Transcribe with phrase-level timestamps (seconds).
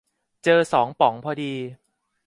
[0.43, 1.53] เจอสองป๋องพอดี